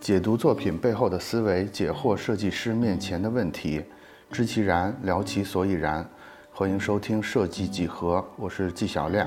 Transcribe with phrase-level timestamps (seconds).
[0.00, 3.82] 解读作品背后的思维，解惑设计师面前的问题，
[4.30, 6.06] 知其然，聊其所以然。
[6.52, 9.26] 欢迎收听设计几何，我是纪晓亮。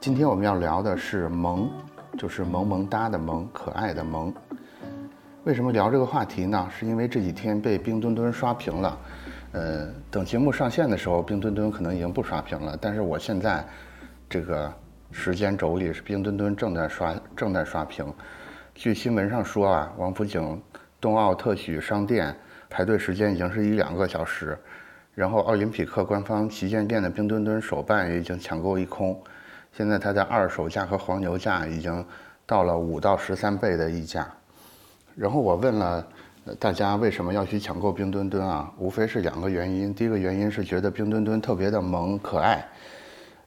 [0.00, 1.70] 今天我们要聊的是萌，
[2.18, 4.32] 就是萌萌哒的萌，可爱的萌。
[5.44, 6.68] 为什么聊这个话题呢？
[6.76, 8.98] 是因为这几天被冰墩墩刷屏了。
[9.52, 12.76] 呃，等节目上线的时候，冰墩墩可能已经不刷屏了。
[12.80, 13.64] 但是我现在
[14.28, 14.72] 这个
[15.12, 18.12] 时间轴里是冰墩墩正在刷，正在刷屏。
[18.76, 20.60] 据新闻上说啊，王府井
[21.00, 22.36] 冬奥特许商店
[22.68, 24.56] 排队时间已经是一两个小时，
[25.14, 29.18] 然后奥林匹克官方旗舰店的冰墩墩手办也已经抢购一空，
[29.72, 32.04] 现在它的二手价和黄牛价已经
[32.44, 34.28] 到了五到十三倍的溢价。
[35.14, 36.06] 然后我问了
[36.58, 38.70] 大家为什么要去抢购冰墩墩啊？
[38.76, 42.62] 无非是两个原因，第一个原因是觉得冰墩墩特别的萌可爱，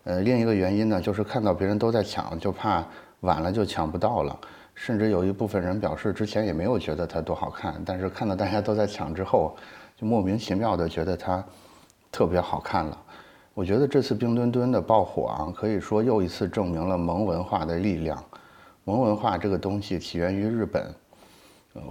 [0.06, 2.84] 呃，另一个原因呢就是看到别人都在抢，就怕
[3.20, 4.36] 晚了就抢不到了。
[4.80, 9.54] 甚至有一部分人表示，之前也没有觉得它多好看，但是看到大家都在抢之后，
[9.98, 11.44] 就莫名其妙的觉得它
[12.10, 12.98] 特别好看了。
[13.54, 18.24] 我觉得这次冰墩墩的爆火啊，可以说又一次证明了萌文化的力量。
[18.86, 20.90] 萌文化这个东西起源于日本，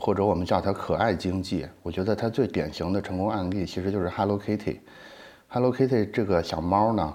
[0.01, 1.67] 或者我们叫它可爱经济。
[1.83, 4.79] 我觉得它最典型的成功案例其实就是 Hello Kitty。
[5.49, 7.15] Hello Kitty 这个小猫呢，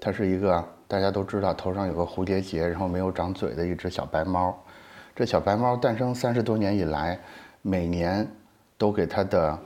[0.00, 4.56] 它是一个大家都知道头上有个蝴蝶结，然后没有长嘴的一只小白猫。
[5.18, 7.18] 这小白猫诞生三十多年以来，
[7.60, 8.24] 每年
[8.76, 9.58] 都给它的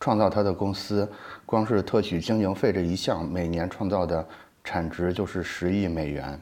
[0.00, 1.06] 创造它的公司，
[1.44, 4.26] 光是特许经营费这一项，每年创造的
[4.64, 6.40] 产值就是十亿美元。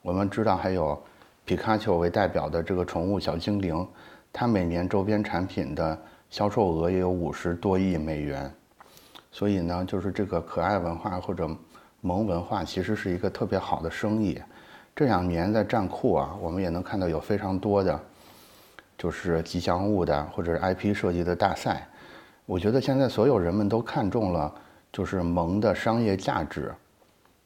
[0.00, 0.98] 我们知道还有
[1.44, 3.86] 皮卡丘为代表的这个宠物小精灵，
[4.32, 5.98] 它每年周边产品的
[6.30, 8.50] 销售额也有五十多亿美元。
[9.30, 11.46] 所以呢，就是这个可爱文化或者
[12.00, 14.40] 萌文化，其实是一个特别好的生意。
[14.94, 17.98] 这两年在站库啊，我们也能看到有非常多的，
[18.98, 21.88] 就是吉祥物的或者是 IP 设计的大赛。
[22.44, 24.52] 我觉得现在所有人们都看中了
[24.92, 26.74] 就是萌的商业价值，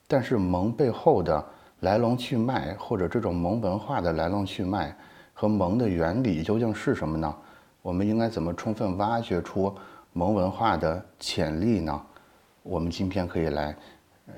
[0.09, 1.45] 但是萌背后的
[1.81, 4.97] 来龙去脉或者这种萌文化的来龙去脉
[5.33, 7.33] 和萌的原理究竟是什么呢？
[7.83, 9.73] 我们应该怎么充分挖掘出
[10.13, 12.03] 萌文化的潜力呢？
[12.63, 13.77] 我们今天可以来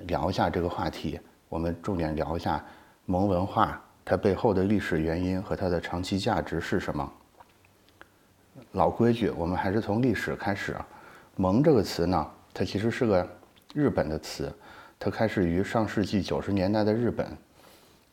[0.09, 2.63] 聊一下这个话题，我们重点聊一下。
[3.09, 7.13] 萌文化它背后的历史原因和它的长期价值是什么？
[8.73, 10.77] 老规矩，我们还是从历史开始。
[11.37, 13.29] 萌这个词呢，它其实是个
[13.75, 14.53] 日本的词，
[14.99, 17.27] 它开始于上世纪九十年代的日本。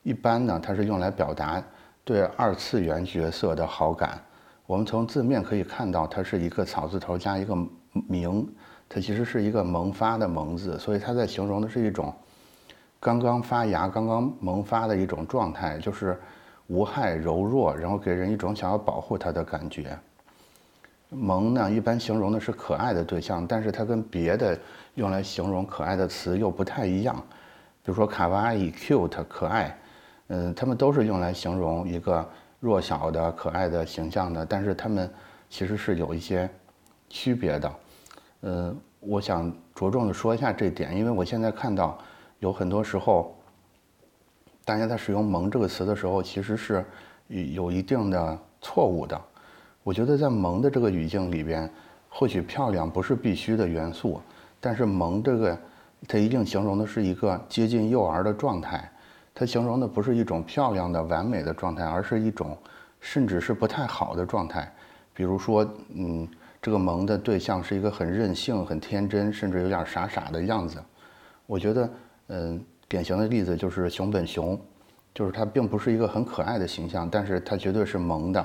[0.04, 1.64] 一般呢，它是用来表达
[2.04, 4.22] 对二次元角色的好感。
[4.68, 7.56] 我们从字面可以看到，它是一个草字头加一个
[8.08, 8.48] 名，
[8.88, 12.14] 它其实是一个萌发的萌字，所以它在形容的是一种。
[13.03, 16.18] 刚刚发芽、刚刚萌发的一种状态，就是
[16.68, 20.00] 无害、柔弱，然后给人一种想要保护它的感觉。
[21.09, 24.58] 萌呢，一般形容的是可爱的对象，但是它跟别的
[24.96, 27.13] 用来形容可爱的词又不太一样。
[27.84, 29.78] 比如说卡哇伊、cute、可爱，
[30.28, 32.25] 嗯，它们都是用来形容一个
[32.62, 35.12] 弱小的、可爱的形象的，但是它们
[35.50, 36.50] 其实是有一些
[37.09, 37.74] 区别的。
[38.44, 42.00] 嗯，我想着重的说一下这点，因为我现在看到。
[42.44, 43.34] 有很多时候，
[44.66, 46.84] 大家在使用“萌”这个词的时候，其实是
[47.30, 49.20] 有一定的错误的。
[49.81, 51.72] 我觉得在“萌”的这个语境里边，
[52.09, 54.20] 或许漂亮不是必须的元素，
[54.59, 55.58] 但是“萌”这个
[56.06, 58.92] 它一定形容的是一个接近幼儿的状态，
[59.34, 62.58] 它形容的不是一种漂亮的完美的状态，而是一种
[63.00, 64.70] 甚至是不太好的状态。
[65.14, 66.28] 比如说，嗯，
[66.62, 70.84] 这个萌的对象是一个很任性、很天真，甚至有点傻傻的样子。
[71.46, 71.90] 我觉得。
[72.35, 74.59] 嗯，典型的例子就是熊本熊，
[75.13, 78.44] 就是它并不是一个很可爱的形象，但是它绝对是萌的。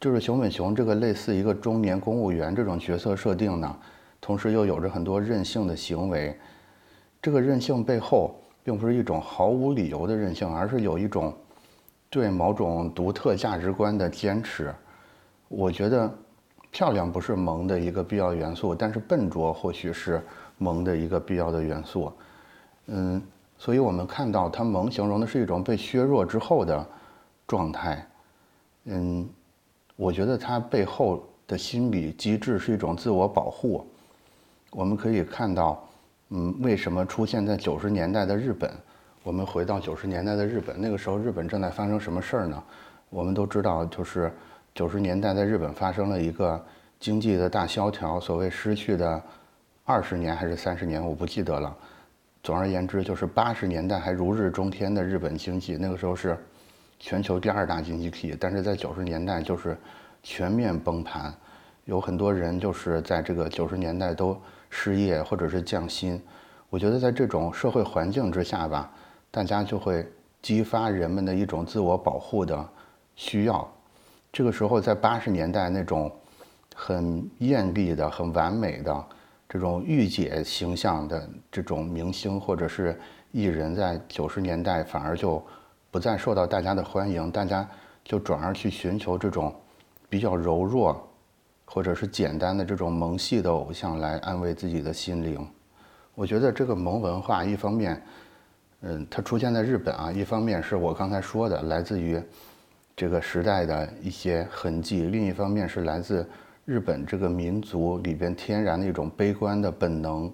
[0.00, 3.76] 就是熊本熊这个类似一个中年公务员这种角色设定呢，
[4.20, 6.36] 同时又有着很多任性的行为。
[7.22, 8.34] 这个任性背后，
[8.64, 11.32] 并不是一种毫无理由的任性，而是有一种
[12.08, 14.74] 对某种独特价值观的坚持。
[15.46, 16.12] 我觉得，
[16.72, 20.20] 漂亮不是萌的一个必要元素，但是笨拙或许是
[20.58, 22.12] 萌的一个必要的元素。
[22.92, 23.22] 嗯，
[23.56, 26.84] 所以我们看到它萌形容的是一种被削弱之后的
[27.46, 28.04] 状态。
[28.84, 29.28] 嗯，
[29.94, 33.86] 我觉得它背后的心理机制是一种自我保护。
[34.70, 35.86] 我们可以看到，
[36.30, 38.68] 嗯，为什么出现在九十年代的日本？
[39.22, 42.60] 我们回到九十年代的日本，那个时候日本正在发生什么事儿呢？
[43.10, 44.32] 我们都知道，就是
[44.74, 46.60] 九十年代在日本发生了一个
[46.98, 49.22] 经济的大萧条，所谓失去的
[49.84, 51.76] 二十年还是三十年，我不记得了。
[52.42, 56.38] 总而言之，就是八十年代还如日中天的日本经济，那个时候是
[56.98, 59.76] 全球第二大经济体，但是在九十年代就是
[60.22, 61.32] 全面崩盘，
[61.84, 64.40] 有很多人就是在这个九十年代都
[64.70, 66.20] 失业或者是降薪。
[66.70, 68.90] 我觉得在这种社会环境之下吧，
[69.30, 70.06] 大家就会
[70.40, 72.68] 激发人们的一种自我保护的
[73.16, 73.70] 需要。
[74.32, 76.10] 这个时候，在八十年代那种
[76.74, 79.04] 很艳丽的、很完美的
[79.52, 82.96] 这种御姐形象的这种明星或者是
[83.32, 85.44] 艺人，在九十年代反而就
[85.90, 87.68] 不再受到大家的欢迎，大家
[88.04, 89.52] 就转而去寻求这种
[90.08, 91.04] 比较柔弱
[91.64, 95.44] 或者是简单的这种萌系的偶像来安慰自己的心灵。
[96.14, 98.00] 我觉得这个萌文化，一方面，
[98.82, 102.22] 嗯，它出现在日本啊，一方面是我刚才说的来自于
[102.94, 106.24] 这个时代的一些痕迹，另一方面是来自
[106.64, 110.32] 日本这个民族里边天然的一种悲观的本能。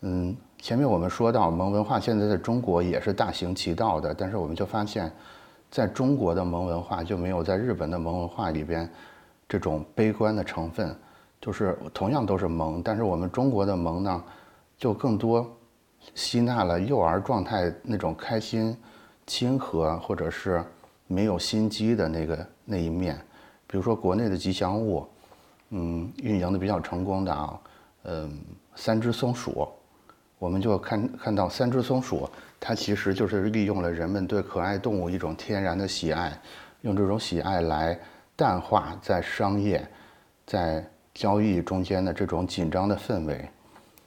[0.00, 5.10] 嗯，前面我们说到萌文化现在在中国也是大行其道的，但是我们就发现，
[5.70, 8.88] 在中国的萌文化就没有在日本的萌文化里边
[9.48, 10.94] 这种悲观的成分，
[11.40, 14.24] 就是同样都是萌，但是我们中国的萌呢？
[14.78, 15.50] 就更多
[16.14, 18.76] 吸纳了幼儿状态那种开心、
[19.26, 20.62] 亲和，或者是
[21.06, 23.16] 没有心机的那个那一面。
[23.66, 25.06] 比如说国内的吉祥物，
[25.70, 27.60] 嗯，运营的比较成功的啊，
[28.04, 28.38] 嗯，
[28.74, 29.68] 三只松鼠，
[30.38, 32.28] 我们就看看到三只松鼠，
[32.60, 36.38] 它其实就是利用了人们对可爱动物一种天然的喜爱，
[36.82, 37.98] 用这种喜爱来
[38.36, 39.86] 淡化在商业、
[40.46, 43.48] 在交易中间的这种紧张的氛围。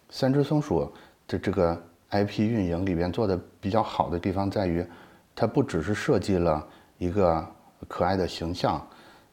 [0.09, 0.91] 三只松鼠
[1.27, 1.79] 的这个
[2.11, 4.85] IP 运营里边做的比较好的地方在于，
[5.35, 6.65] 它不只是设计了
[6.97, 7.45] 一个
[7.87, 8.87] 可爱的形象，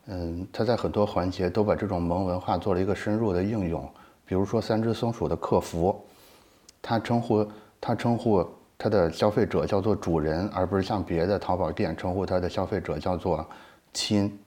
[0.06, 3.88] 嗯，它在很多环节都把这种萌文化做了一个深入的应用。
[4.24, 6.04] 比如说三只松鼠的客服，
[6.82, 7.48] 它称呼
[7.80, 8.44] 它称呼
[8.78, 13.44] 它的消费者叫做主人，而不是像别的淘宝店称呼它的消费者叫做
[13.92, 14.38] 亲。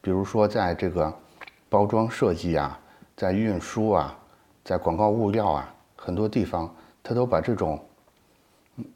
[0.00, 1.12] 比如说在这个
[1.68, 2.78] 包装设计啊，
[3.16, 4.18] 在运输啊。
[4.64, 6.72] 在广告物料啊，很多地方
[7.02, 7.84] 它都把这种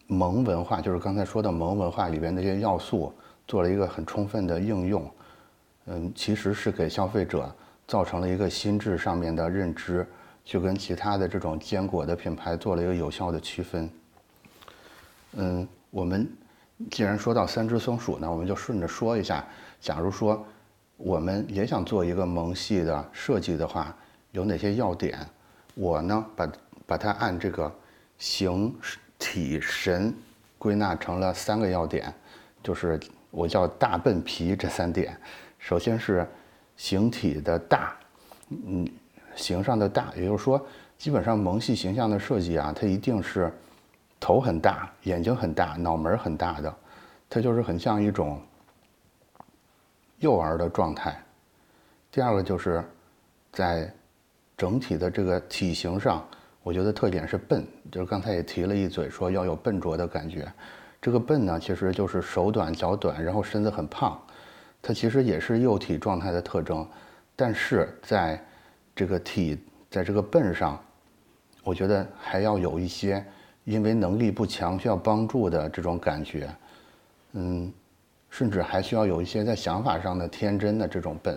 [0.06, 3.12] 萌文化，就是刚才说的萌文化里边那些要素，
[3.48, 5.04] 做了一个很充分的应用。
[5.87, 7.55] 嗯，其实是给消费者
[7.87, 10.05] 造成了一个心智上面的认知，
[10.44, 13.88] 就跟其他的这种坚果的品牌做了一个有效的区分。
[15.35, 16.29] 嗯，我们
[16.91, 19.47] 既然说到三只松鼠呢，我们就顺着说一下，
[19.81, 20.44] 假如说
[20.97, 23.94] 我们也想做一个萌系的设计的话，
[24.32, 25.19] 有哪些要点？
[25.75, 26.53] 我呢，把
[26.87, 27.73] 把它按这个
[28.19, 28.75] 形
[29.19, 30.12] 体神
[30.59, 32.12] 归纳成了三个要点，
[32.62, 32.99] 就是
[33.31, 35.17] 我叫大笨皮这三点。
[35.67, 36.25] 首先是
[36.77, 37.97] 形体的大，
[38.51, 38.89] 嗯，
[39.35, 40.65] 形上的大，也就是说，
[40.97, 43.53] 基本上萌系形象的设计啊，它一定是
[44.21, 46.73] 头很大、眼睛很大、脑门很大的，
[47.29, 48.41] 它就是很像一种
[50.21, 51.21] 幼儿的状态。
[52.13, 52.85] 第二个就是
[53.51, 53.93] 在
[54.57, 56.25] 整体的这个体型上，
[56.63, 60.47] 我觉得特点是笨，就是刚才也提了一嘴，说要有笨拙的感觉。
[61.03, 64.17] 这个笨呢，其实就是手短脚短，然后身子很胖，
[64.87, 66.87] 它其实也是幼体状态的特征。
[67.35, 68.41] 但是在
[68.94, 69.59] 这个体，
[69.91, 70.81] 在这个笨上，
[71.65, 73.25] 我觉得还要有一些
[73.65, 76.49] 因为能力不强需要帮助的这种感觉，
[77.33, 77.73] 嗯，
[78.31, 81.37] 甚至还需要有一些在想法上的天真的这种笨。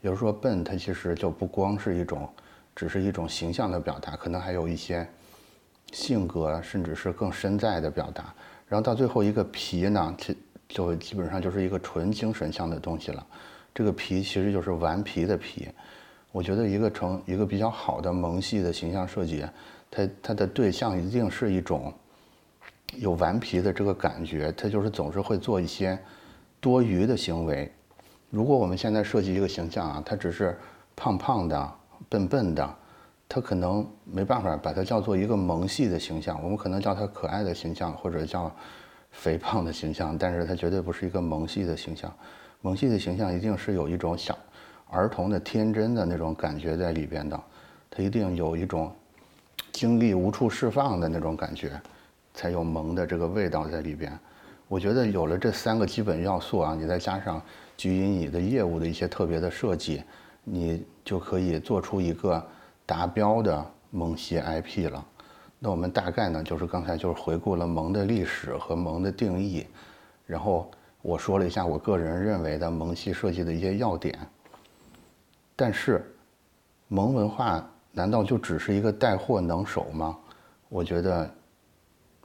[0.00, 2.28] 也就是说笨，它其实就不光是一种。
[2.74, 5.04] 只是一种形象的表达，可能还有一些
[5.90, 8.32] 性格，甚至是更深在的表达。
[8.68, 10.36] 然后到最后一个皮呢，其
[10.68, 13.26] 就基本上就是一个纯精神向的东西了。
[13.74, 15.68] 这个皮其实就是顽皮的皮。
[16.30, 19.44] 我觉得一个成一个比较好的萌系的形象设计，
[19.90, 21.92] 它它的对象一定是一种
[22.96, 25.98] 有顽皮的这个感觉，它就是总是会做一些
[26.60, 27.70] 多余的行为。
[28.30, 30.56] 如果我们现在设计一个形象啊，它只是
[30.94, 31.72] 胖胖的。
[32.08, 32.76] 笨笨的，
[33.28, 36.40] 它可能没办法把它叫做一个萌系的形象。
[36.42, 38.54] 我们可能叫它可爱的形象，或者叫
[39.18, 42.12] 肥胖的形象，但是它绝对不是一个萌系的形象。
[42.60, 44.38] 萌系的形象一定是有一种小
[44.88, 47.38] 儿童的天真的那种感觉在里边的，
[47.90, 48.94] 它一定有一种
[49.72, 51.80] 精力无处释放的那种感觉，
[52.32, 54.16] 才有萌的这个味道在里边。
[54.68, 57.42] 我觉得有了这三个基本要素啊，你再加上
[57.76, 60.02] 基于你的业务的一些特别的设计。
[60.50, 62.42] 你就可以做出一个
[62.86, 65.04] 达标的萌系 IP 了。
[65.58, 69.66] 那我们大概呢，就是刚才就是回顾了萌的历史和萌的定义，
[70.26, 70.70] 然后
[71.02, 74.16] 我说了一下我个人认为的萌系设计的一些要点。
[75.56, 76.04] 但是，
[76.86, 80.16] 萌文化难道就只是一个带货能手吗？
[80.68, 81.28] 我觉得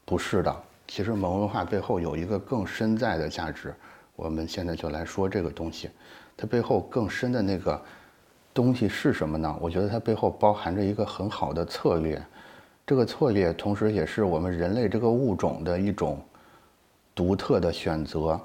[0.05, 0.55] 不是的。
[0.87, 3.73] 其实萌文化背后有一个更深在的价值，
[4.15, 5.89] 我们现在就来说这个东西，
[6.37, 7.81] 它背后更深的那个
[8.53, 9.57] 东西是什么呢？
[9.59, 12.21] 我觉得它背后包含着一个很好的策略，
[12.85, 16.21] 这个策略同时也是我们人类这个物种的一种
[17.15, 18.39] 独特的选择。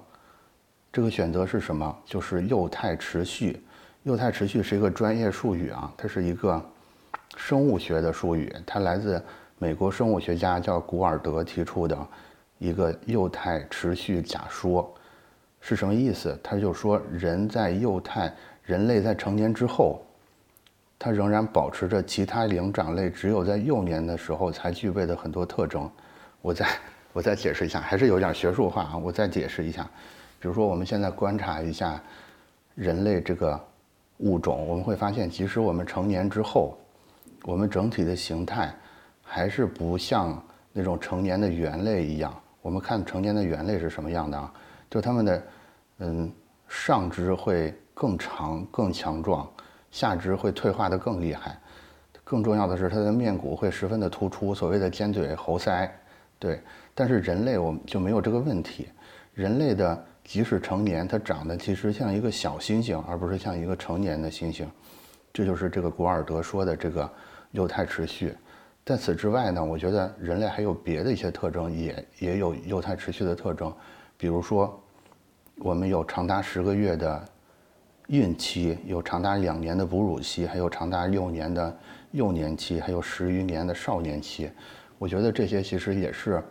[0.93, 1.97] 这个选择是什么？
[2.05, 3.63] 就是幼态持续。
[4.05, 6.65] 幼态持续是一个专业术语啊，它是一个
[7.37, 9.23] 生物学的术语，它来自
[9.59, 11.99] 美国生物学家叫古尔德提出的
[12.59, 14.95] 一个幼态持续假说，
[15.61, 16.39] 是什么意思？
[16.43, 20.01] 他就说人在幼态，人类在成年之后，
[20.99, 25.89] 它仍然保持着其他灵长类只有在幼年的时候才具备的很多特征。
[26.43, 26.67] 我再
[27.13, 29.89] 我再解释一下，还是有点学术化啊，我再解释一下。
[30.41, 32.01] 比如说，我们现在观察一下
[32.75, 33.59] 人类这个
[34.19, 36.79] 物种，我们会发现，即使我们成年之后，
[37.43, 38.73] 我们整体的形态
[39.23, 40.41] 还是不像
[40.73, 42.33] 那种成年的猿类一样。
[42.63, 44.53] 我们看成年的猿类是什么样的啊？
[44.91, 45.43] 就它们的，
[45.99, 46.33] 嗯，
[46.69, 49.49] 上肢会更长、更强壮，
[49.91, 51.59] 下肢会退化的更厉害。
[52.25, 55.89] 更重要的是，它的面骨会十分的突出，所谓的尖嘴猴腮。
[56.39, 56.61] 对，
[56.95, 58.89] 但是人类我们就没有这个问题。
[59.35, 64.67] 人类的即使成年，它长得其实像一个小猩猩，而不是像一个成年的猩猩。
[65.33, 67.11] 这就是这个古尔德说的这个
[67.53, 68.37] 幼态持续。
[68.85, 73.73] 在此之外呢，我觉得人类还有别的一些特征，也也有幼态持续的特征。
[74.17, 74.83] 比如说，
[75.59, 77.25] 我们有长达十个月的
[78.09, 81.75] 孕期，有长达两年的哺乳期，还有长达六年的
[82.11, 84.51] 幼年期，还有十余年的少年期。
[84.99, 86.43] 我觉得这些其实也是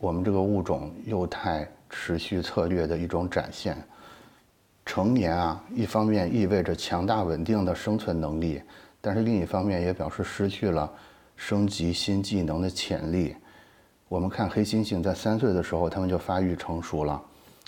[0.00, 1.68] 我们这个物种幼态。
[1.92, 3.76] 持续策略的一种展现。
[4.86, 8.62] 成年啊，一方面意味着强大稳定的生存能力，
[9.00, 10.88] 但是另一方面也表示失去了
[11.34, 13.34] 升级新技能的潜力。
[14.06, 17.20] 我们看黑猩猩在三岁的时候，它们就发育成熟了，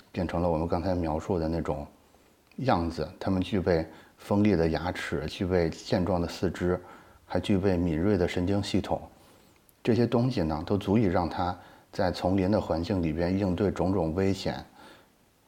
[0.09, 1.85] 变成了我们刚才描述的那种
[2.57, 3.07] 样子。
[3.19, 6.79] 它们具备锋利的牙齿，具备健壮的四肢，
[7.25, 9.01] 还具备敏锐的神经系统。
[9.83, 11.57] 这些东西呢，都足以让它。
[11.91, 14.65] 在丛林的环境里边应对种种危险，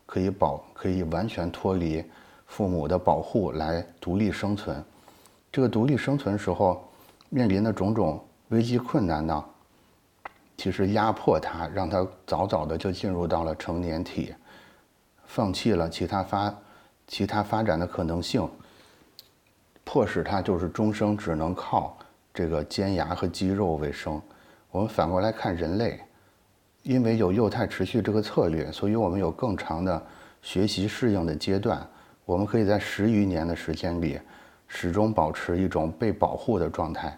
[0.05, 2.05] 可以保可以完全脱离
[2.45, 4.85] 父母的保护来独立生存。
[5.51, 6.87] 这个独立生存时候
[7.29, 9.43] 面临的种种危机困难呢，
[10.55, 14.31] 其实压迫他，让他早早的就进入到了成年体，
[15.25, 16.55] 放弃了其他发
[17.07, 18.49] 其他发展的可能性，
[19.83, 21.97] 迫使他就是终生只能靠
[22.33, 24.21] 这个尖牙和肌肉为生。
[24.71, 25.99] 我们反过来看人类。
[26.83, 29.99] 因为有幼态持续这个策略，所以我们有更长的
[30.43, 31.83] 学习适应的阶段。
[32.25, 34.19] 我们可以在十余年的时间里，
[34.67, 37.17] 始终保持一种被保护的状态，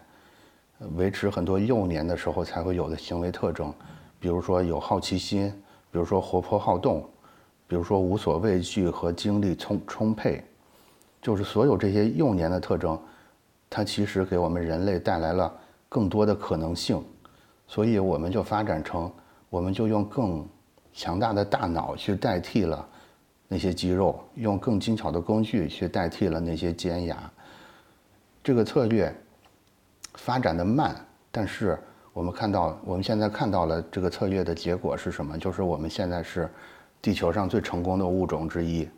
[0.96, 3.70] 维持很多幼年的时候才会有的行为特征，
[4.18, 5.50] 比如说有好奇心，
[5.90, 7.06] 比如说活泼好动，
[7.68, 10.42] 比如说无所畏惧和精力充充沛，
[11.22, 12.98] 就是所有这些幼年的特征，
[13.70, 15.52] 它其实给我们人类带来了
[15.88, 17.00] 更多的可能性，
[17.66, 19.08] 所以我们就发展成。
[19.50, 20.46] 我们就用更
[20.92, 22.86] 强大的大脑去代替了
[23.48, 27.18] 那些肌肉，用更精巧的工具去代替了那些尖牙。
[28.44, 29.10] 这个策略
[30.16, 30.94] 发展的慢，
[31.30, 31.78] 但是
[32.12, 35.38] 我们看到，我们现在看到了这个策略的结果是什么？
[35.38, 36.46] 就是我们现在是
[37.00, 38.88] 地球上最成功的物种之一。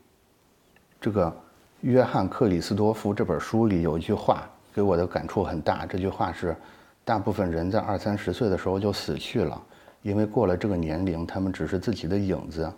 [1.01, 1.35] 这个
[1.81, 6.57] 约翰克里斯多夫这本书里有一句话给我的感触很大，这句话是：
[7.05, 9.61] 大部分人在二三十岁的时候就死去了。
[10.03, 12.73] 因为过了这个年龄，他们只是自己的影子，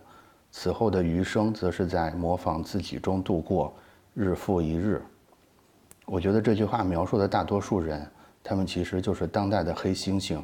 [0.50, 3.72] 此后的余生则是在模仿自己中度过，
[4.14, 5.00] 日复一日。
[6.04, 8.04] 我觉得这句话描述的大多数人，
[8.42, 10.42] 他们其实就是当代的黑猩猩，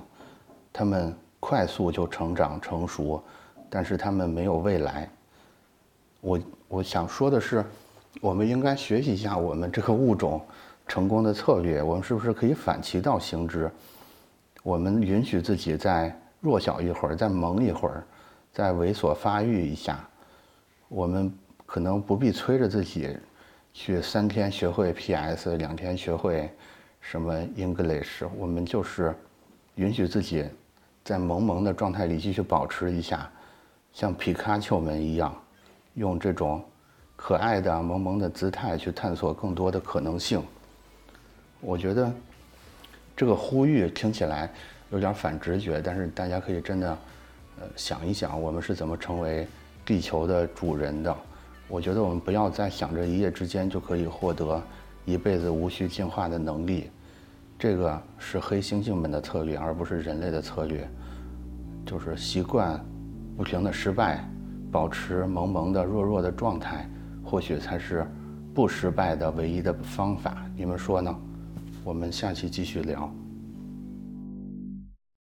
[0.72, 3.20] 他们快速就成长成熟，
[3.68, 5.08] 但是他们没有未来。
[6.20, 7.64] 我我想说的是，
[8.20, 10.40] 我们应该学习一下我们这个物种
[10.86, 13.70] 成功的策略，我们是不是可以反其道行之？
[14.62, 16.14] 我们允许自己再。
[16.40, 18.04] 弱小一会儿，再萌一会儿，
[18.52, 20.08] 再猥琐发育一下，
[20.86, 21.32] 我们
[21.66, 23.16] 可能不必催着自己
[23.74, 26.48] 去三天学会 PS，两天学会
[27.00, 29.12] 什么 English，我们就是
[29.74, 30.44] 允许自己
[31.02, 33.28] 在萌萌的状态里继续保持一下，
[33.98, 35.34] 像皮卡丘们一样，
[35.94, 36.62] 用这种
[37.16, 40.40] 可爱的萌萌的姿态去探索更多的可能性。
[41.60, 42.08] 我觉得
[43.16, 44.48] 这个呼吁听起来。
[44.90, 46.98] 有点反直觉，但是大家可以真的，
[47.60, 49.46] 呃，想一想，我们是怎么成为
[49.84, 51.14] 地球的主人的？
[51.66, 54.62] 我觉得我们不要再想着一夜之间就可以获得
[55.04, 56.88] 一辈子无需进化的能力，
[57.58, 60.88] 这个是黑猩猩们的策略，而不是人类的策略。
[61.84, 62.82] 就是习惯
[63.38, 64.28] 不停的失败，
[64.68, 66.90] 保持萌萌的、弱弱的状态，
[67.22, 68.04] 或许才是
[68.52, 70.44] 不失败的唯一的方法。
[70.56, 71.16] 你们说呢？
[71.84, 73.08] 我们下期继续聊。